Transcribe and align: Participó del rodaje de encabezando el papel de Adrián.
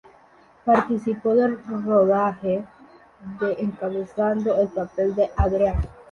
Participó 0.65 1.35
del 1.35 1.59
rodaje 1.85 2.65
de 3.39 3.53
encabezando 3.59 4.55
el 4.59 4.69
papel 4.69 5.13
de 5.13 5.29
Adrián. 5.37 5.79